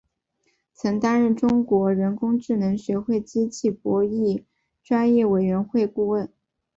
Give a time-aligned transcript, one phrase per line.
[0.73, 4.45] 曾担任中国人工智能学会机器博弈
[4.81, 6.27] 专业委员会顾问。